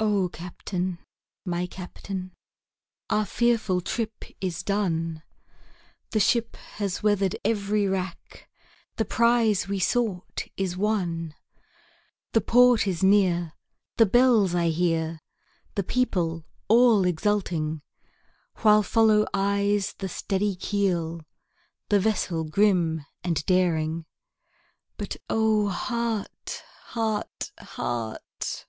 O 0.00 0.28
CAPTAIN! 0.32 0.98
my 1.44 1.68
Captain, 1.68 2.32
our 3.08 3.24
fearful 3.24 3.80
trip 3.80 4.24
is 4.40 4.64
done, 4.64 5.22
The 6.10 6.18
ship 6.18 6.56
has 6.80 7.04
weather'd 7.04 7.36
every 7.44 7.86
rack, 7.86 8.50
the 8.96 9.04
prize 9.04 9.68
we 9.68 9.78
sought 9.78 10.48
is 10.56 10.76
won, 10.76 11.36
The 12.32 12.40
port 12.40 12.88
is 12.88 13.04
near, 13.04 13.52
the 13.98 14.04
bells 14.06 14.52
I 14.52 14.70
hear, 14.70 15.20
the 15.76 15.84
people 15.84 16.44
all 16.66 17.04
exulting, 17.06 17.82
While 18.62 18.82
follow 18.82 19.26
eyes 19.32 19.94
the 19.96 20.08
steady 20.08 20.56
keel, 20.56 21.20
the 21.88 22.00
vessel 22.00 22.42
grim 22.42 23.06
and 23.22 23.46
daring; 23.46 24.06
But 24.96 25.16
O 25.30 25.68
heart! 25.68 26.64
heart! 26.86 27.52
heart! 27.60 28.66